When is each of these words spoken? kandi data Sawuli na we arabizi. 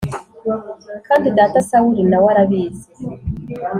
kandi 1.07 1.27
data 1.37 1.57
Sawuli 1.69 2.03
na 2.09 2.17
we 2.23 2.27
arabizi. 2.33 2.87